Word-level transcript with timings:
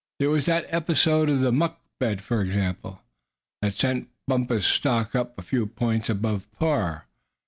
There 0.17 0.31
was 0.31 0.45
that 0.47 0.65
episode 0.69 1.29
of 1.29 1.41
the 1.41 1.51
muck 1.51 1.79
bed 1.99 2.23
for 2.23 2.41
example 2.41 3.03
that 3.61 3.75
sent 3.75 4.09
Bumpus' 4.27 4.65
stock 4.65 5.13
up 5.15 5.37
a 5.37 5.43
few 5.43 5.67
points 5.67 6.09
above 6.09 6.47
par. 6.57 7.05